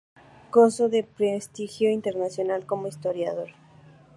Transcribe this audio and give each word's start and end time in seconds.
Gozó 0.51 0.89
de 0.89 1.03
prestigio 1.03 1.91
internacional 1.91 2.65
como 2.65 2.87
historiador. 2.87 3.49